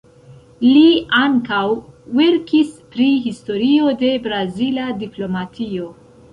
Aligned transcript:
Li 0.67 0.85
ankaŭ 1.19 1.59
verkis 2.21 2.73
pri 2.95 3.11
historio 3.29 3.95
de 4.03 4.13
brazila 4.27 4.91
diplomatio. 5.07 5.91